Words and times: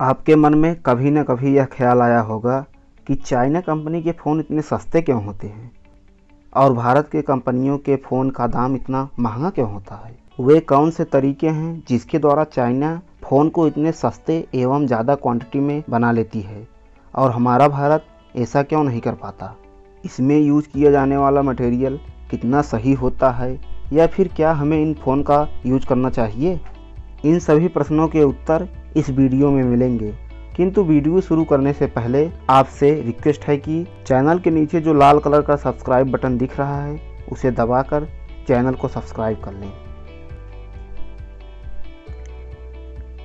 आपके 0.00 0.36
मन 0.36 0.54
में 0.54 0.82
कभी 0.82 1.10
ना 1.10 1.22
कभी 1.22 1.56
यह 1.56 1.64
ख्याल 1.64 2.02
आया 2.02 2.20
होगा 2.20 2.66
कि 3.06 3.14
चाइना 3.14 3.60
कंपनी 3.60 4.02
के 4.02 4.12
फ़ोन 4.12 4.40
इतने 4.40 4.62
सस्ते 4.62 5.00
क्यों 5.02 5.24
होते 5.24 5.46
हैं? 5.46 5.72
और 6.56 6.72
भारत 6.72 7.08
के 7.12 7.22
कंपनियों 7.22 7.78
के 7.78 7.96
फ़ोन 7.96 8.30
का 8.30 8.46
दाम 8.46 8.76
इतना 8.76 9.08
महँगा 9.18 9.50
क्यों 9.50 9.72
होता 9.72 9.94
है? 10.06 10.18
वे 10.40 10.60
कौन 10.60 10.90
से 10.90 11.04
तरीके 11.04 11.48
हैं 11.48 11.84
जिसके 11.88 12.18
द्वारा 12.18 12.44
चाइना 12.44 13.02
फ़ोन 13.24 13.48
को 13.48 13.66
इतने 13.66 13.92
सस्ते 13.92 14.46
एवं 14.54 14.86
ज़्यादा 14.86 15.14
क्वांटिटी 15.14 15.60
में 15.60 15.82
बना 15.90 16.12
लेती 16.12 16.40
है? 16.40 16.68
और 17.16 17.30
हमारा 17.30 17.68
भारत 17.68 18.04
ऐसा 18.36 18.62
क्यों 18.62 18.84
नहीं 18.84 19.00
कर 19.00 19.12
पाता? 19.12 19.56
इसमें 20.04 20.38
यूज़ 20.38 20.68
किया 20.68 20.90
जाने 20.90 21.16
वाला 21.16 21.42
मटेरियल 21.42 22.00
कितना 22.30 22.62
सही 22.62 22.92
होता 22.92 23.30
है? 23.30 23.60
या 23.92 24.06
फिर 24.06 24.28
क्या 24.28 24.52
हमें 24.52 24.82
इन 24.82 24.94
फ़ोन 24.94 25.22
का 25.22 25.48
यूज़ 25.66 25.86
करना 25.86 26.10
चाहिए? 26.10 26.60
इन 27.24 27.38
सभी 27.38 27.68
प्रश्नों 27.68 28.08
के 28.08 28.22
उत्तर 28.22 28.77
इस 28.98 29.10
वीडियो 29.10 29.50
में 29.50 29.62
मिलेंगे। 29.64 30.14
किंतु 30.56 30.82
वीडियो 30.82 31.20
शुरू 31.20 31.44
करने 31.44 31.72
से 31.72 31.86
पहले 31.86 32.30
आपसे 32.50 33.02
रिक्वेस्ट 33.02 33.44
है 33.44 33.56
कि 33.56 33.86
चैनल 34.06 34.38
के 34.38 34.50
नीचे 34.50 34.80
जो 34.80 34.94
लाल 34.94 35.18
कलर 35.18 35.42
का 35.42 35.56
सब्सक्राइब 35.56 36.10
बटन 36.10 36.38
दिख 36.38 36.58
रहा 36.58 36.84
है, 36.84 37.00
उसे 37.32 37.50
दबाकर 37.50 38.08
चैनल 38.48 38.74
को 38.74 38.88
सब्सक्राइब 38.88 39.40
कर 39.40 39.52
लें। 39.52 39.72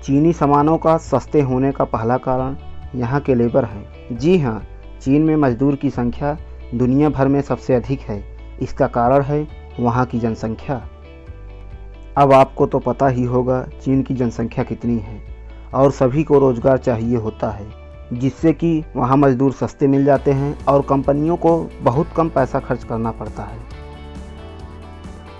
चीनी 0.01 0.33
सामानों 0.33 0.77
का 0.77 0.97
सस्ते 0.97 1.41
होने 1.41 1.71
का 1.71 1.83
पहला 1.83 2.17
कारण 2.17 2.55
यहाँ 2.95 3.19
के 3.19 3.35
लेबर 3.35 3.65
है। 3.65 4.17
जी 4.17 4.37
हाँ 4.39 4.63
चीन 5.01 5.21
में 5.21 5.35
मजदूर 5.35 5.75
की 5.75 5.89
संख्या 5.89 6.37
दुनिया 6.75 7.09
भर 7.09 7.27
में 7.27 7.41
सबसे 7.41 7.75
अधिक 7.75 7.99
है। 7.99 8.23
इसका 8.61 8.87
कारण 8.87 9.21
है 9.21 9.47
वहाँ 9.79 10.05
की 10.05 10.19
जनसंख्या। 10.19 10.89
अब 12.17 12.33
आपको 12.33 12.65
तो 12.65 12.79
पता 12.79 13.07
ही 13.07 13.23
होगा, 13.23 13.63
चीन 13.83 14.03
की 14.03 14.13
जनसंख्या 14.13 14.63
कितनी 14.63 14.97
है। 14.97 15.33
और 15.73 15.91
सभी 15.91 16.23
को 16.23 16.39
रोज़गार 16.39 16.77
चाहिए 16.77 17.17
होता 17.17 17.49
है, 17.49 17.65
जिससे 18.13 18.53
कि 18.53 18.83
वहाँ 18.95 19.17
मज़दूर 19.17 19.51
सस्ते 19.51 19.87
मिल 19.87 20.05
जाते 20.05 20.31
हैं 20.31 20.65
और 20.65 20.81
कंपनियों 20.81 21.35
को 21.35 21.57
बहुत 21.81 22.09
कम 22.17 22.29
पैसा 22.29 22.59
खर्च 22.59 22.83
करना 22.83 23.11
पड़ता 23.11 23.43
है। 23.43 23.59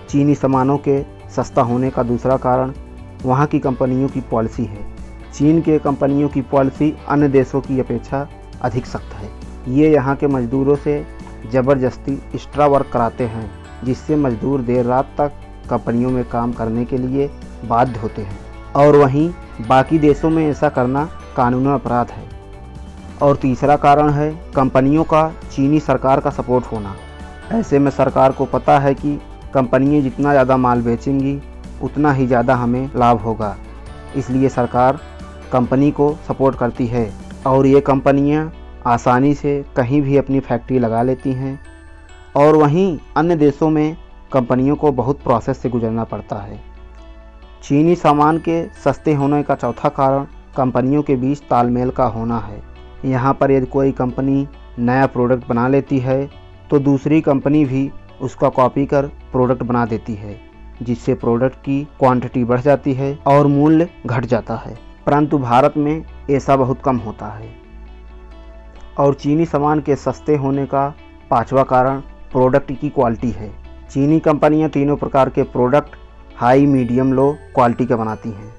चीनी 0.09 0.36
सामानों 0.36 0.78
के 0.78 1.02
सस्ता 1.36 1.61
होने 1.61 1.89
का 1.89 2.04
दूसरा 2.04 2.38
कारण 2.38 2.73
वहाँ 3.23 3.48
की 3.48 3.59
कंपनियों 3.59 4.09
की 4.09 4.22
पॉलिसी 4.22 4.66
है। 4.66 4.86
चीन 5.34 5.61
के 5.61 5.78
कंपनियों 5.80 6.30
की 6.30 6.42
पॉलिसी 6.42 6.94
अन्य 7.09 7.28
देशों 7.30 7.61
की 7.61 7.80
अपेक्षा 7.80 8.28
अधिक 8.61 8.86
सख्त 8.86 9.14
है। 9.14 9.30
ये 9.70 9.92
यहाँ 9.92 10.16
के 10.16 10.28
मज़दूरों 10.28 10.76
से 10.76 11.06
ज़बरदस्ती 11.52 12.14
एक्स्ट्रा 12.36 12.66
वर्क 12.67 12.89
कराते 12.94 13.23
हैं, 13.26 13.50
जिससे 13.84 14.16
मज़दूर 14.16 14.61
देर 14.61 14.86
रात 14.86 15.16
तक 15.17 15.31
कंपनियों 15.70 16.09
में 16.11 16.23
काम 16.26 16.54
करने 16.54 16.86
के 16.86 16.98
लिए 16.98 17.30
बाध्य 17.66 18.00
होते 18.00 18.22
हैं। 18.22 18.39
और 18.76 18.95
वहीं 18.95 19.30
बाकी 19.61 19.99
देशों 19.99 20.29
में 20.29 20.45
ऐसा 20.49 20.69
करना 20.69 21.09
कानून 21.37 21.67
अपराध 21.67 22.11
है। 22.11 22.27
और 23.21 23.35
तीसरा 23.35 23.75
कारण 23.75 24.09
है 24.09 24.31
कंपनियों 24.55 25.03
का, 25.03 25.31
चीनी 25.51 25.79
सरकार 25.79 26.19
का 26.19 26.29
सपोर्ट 26.29 26.65
होना। 26.65 26.95
ऐसे 27.51 27.79
में 27.79 27.91
सरकार 27.91 28.31
को 28.31 28.45
पता 28.45 28.79
है 28.79 28.93
कि 28.93 29.19
कंपनियाँ 29.53 30.01
जितना 30.01 30.31
ज़्यादा 30.31 30.57
माल 30.57 30.81
बेचेंगी, 30.81 31.41
उतना 31.83 32.11
ही 32.13 32.27
ज़्यादा 32.27 32.55
हमें 32.55 32.89
लाभ 32.95 33.19
होगा। 33.19 33.55
इसलिए 34.15 34.49
सरकार 34.49 34.99
कंपनी 35.51 35.91
को 35.91 36.15
सपोर्ट 36.27 36.55
करती 36.55 36.87
है। 36.87 37.11
और 37.47 37.65
ये 37.65 37.81
कंपनियाँ 37.81 38.51
आसानी 38.87 39.33
से 39.33 39.63
कहीं 39.75 40.01
भी 40.01 40.17
अपनी 40.17 40.39
फैक्ट्री 40.39 40.79
लगा 40.79 41.03
लेती 41.03 41.31
हैं। 41.31 41.59
और 42.35 42.55
वहीं 42.55 42.97
अन्य 43.17 43.35
देशों 43.35 43.69
में 43.69 43.97
कंपनियों 44.33 44.75
को 44.75 44.91
बहुत 44.91 45.21
प्रोसेस 45.21 45.57
से 45.57 45.69
गुजरना 45.69 46.03
पड़ता 46.03 46.35
है। 46.35 46.72
चीनी 47.64 47.95
सामान 47.95 48.38
के 48.38 48.64
सस्ते 48.75 49.14
होने 49.14 49.42
का 49.44 49.56
चौथा 49.56 49.89
कारण 49.89 50.23
कंपनियों 50.58 51.02
के 51.03 51.16
बीच 51.16 51.42
तालमेल 51.50 51.89
का 51.89 52.05
होना 52.05 52.39
है। 52.39 52.61
यहाँ 53.05 53.33
पर 53.33 53.52
यदि 53.52 53.65
कोई 53.65 53.92
कंपनी 53.92 54.48
नया 54.80 55.05
प्रोडक्ट 55.08 55.48
बना 55.48 55.67
लेती 55.67 55.99
है 55.99 56.26
तो 56.71 56.80
दूसरी 56.80 57.21
कंपनी 57.21 57.64
भी 57.65 57.89
उसका 58.21 58.49
कॉपी 58.49 58.86
कर 58.86 59.08
प्रोडक्ट 59.32 59.64
बना 59.64 59.86
देती 59.86 60.14
है, 60.15 60.36
जिससे 60.82 61.14
प्रोडक्ट 61.14 61.58
की 61.58 61.83
क्वांटिटी 61.99 62.43
बढ़ 62.43 62.61
जाती 62.61 62.93
है 62.93 63.17
और 63.27 63.48
मूल्य 63.48 63.89
घट 64.05 64.26
जाता 64.26 64.55
है। 64.55 64.77
परंतु 65.05 65.37
भारत 65.37 65.73
में 65.77 66.05
ऐसा 66.30 66.55
बहुत 66.55 66.82
कम 66.82 66.98
होता 66.98 67.27
है। 67.30 67.49
और 68.99 69.14
चीनी 69.14 69.45
सामान 69.45 69.80
के 69.80 69.95
सस्ते 69.95 70.36
होने 70.36 70.66
का 70.66 70.87
पांचवा 71.32 71.64
कारण 71.64 71.99
प्रोडक्ट 72.32 72.71
की 72.71 72.89
क्वालिटी 72.89 73.32
है। 73.32 73.52
चीनी 73.92 74.20
कंपनियाँ 74.20 74.70
तीनों 74.70 74.95
प्रकार 74.98 75.30
के 75.30 75.43
product 75.43 75.95
high, 76.36 76.66
medium, 76.66 77.11
low 77.14 77.32
quality 77.55 77.86
का 77.86 77.95
बनाती 77.95 78.30
हैं, 78.30 78.54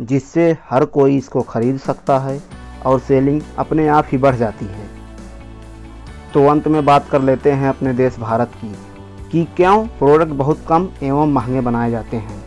जिससे 0.00 0.56
हर 0.70 0.84
कोई 0.86 1.16
इसको 1.16 1.42
ख़रीद 1.42 1.76
सकता 1.78 2.18
है 2.18 2.40
और 2.86 2.98
सेलिंग 3.00 3.40
अपने 3.58 3.86
आप 3.88 4.06
ही 4.12 4.18
बढ़ 4.18 4.36
जाती 4.36 4.66
है। 4.66 4.86
तो 6.34 6.46
अंत 6.46 6.66
में 6.68 6.84
बात 6.84 7.08
कर 7.08 7.22
लेते 7.22 7.52
हैं 7.52 7.68
अपने 7.68 7.92
देश 7.92 8.18
भारत 8.18 8.52
की, 8.54 8.74
कि 9.32 9.44
क्यों 9.56 9.86
प्रोडक्ट 9.98 10.32
बहुत 10.32 10.64
कम 10.68 10.88
एवं 11.02 11.32
महँगे 11.32 11.60
बनाए 11.60 11.90
जाते 11.90 12.16
हैं, 12.16 12.42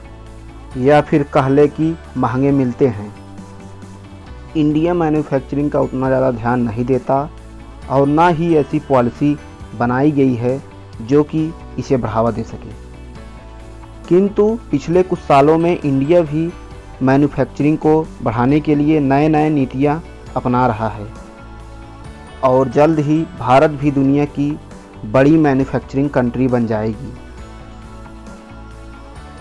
या 0.78 1.02
फिर 1.02 1.24
कह 1.34 1.48
ले 1.50 1.68
कि 1.70 1.96
महँगे 2.18 2.52
मिलते 2.52 2.88
हैं। 2.90 3.14
इंडिया 4.58 4.94
मैन्युफैक्चरिंग 4.96 5.72
का 5.72 5.80
उतना 5.80 6.08
ज़्यादा 6.08 6.32
ध्यान 6.34 6.62
नहीं 6.62 6.86
देता 6.86 7.30
और 7.90 8.08
ना 8.08 8.28
ही 8.30 8.56
ऐसी 8.58 8.80
पॉलिसी 8.80 9.36
बनाई 9.80 10.12
गई 10.12 10.36
है 10.36 10.62
जो 11.04 11.24
कि 11.26 11.52
इसे 11.80 11.98
बढ़ावा 11.98 12.32
दे 12.32 12.44
सके। 12.44 12.91
किंतु 14.12 14.60
पिछले 14.72 15.04
कुछ 15.04 15.20
सालों 15.20 15.58
में 15.58 15.80
इंडिया 15.80 16.22
भी 16.22 16.52
मैन्युफैक्चरिंग 17.02 17.78
को 17.78 18.08
बढ़ाने 18.24 18.60
के 18.60 18.76
लिए 18.76 19.00
नए 19.00 19.28
नए 19.28 19.50
नीतियाँ 19.50 20.04
अपना 20.36 20.68
रहा 20.68 20.88
है। 20.90 21.08
और 22.44 22.70
जल्द 22.70 23.00
ही 23.00 23.26
भारत 23.40 23.72
भी 23.72 23.92
दुनिया 23.92 24.26
की 24.26 24.60
बड़ी 25.06 25.38
मैन्युफैक्चरिंग 25.38 26.10
कंट्री 26.10 26.48
बन 26.48 26.68
जाएगी। 26.68 27.14